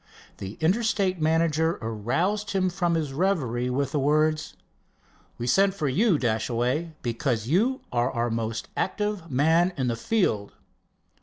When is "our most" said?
8.11-8.67